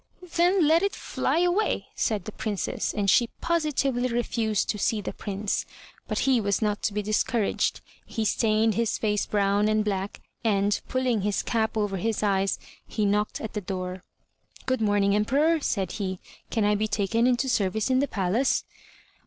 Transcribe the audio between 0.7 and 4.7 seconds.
it fly away," said the Princess, and she positively refused